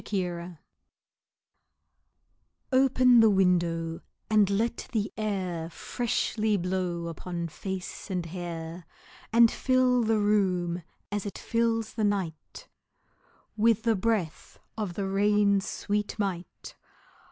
[0.11, 0.57] Nelson]
[2.73, 8.87] OPEN the window, and let the air Freshly blow upon face and hair,
[9.31, 12.67] And fill the room, as it fills the night,
[13.55, 16.75] With the breath of the rain's sweet might.